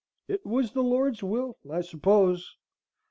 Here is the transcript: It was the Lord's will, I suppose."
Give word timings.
It 0.27 0.43
was 0.43 0.71
the 0.71 0.81
Lord's 0.81 1.21
will, 1.21 1.59
I 1.71 1.81
suppose." 1.81 2.55